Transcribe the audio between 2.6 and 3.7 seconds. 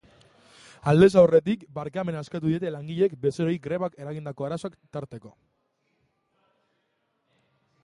langileek bezeroei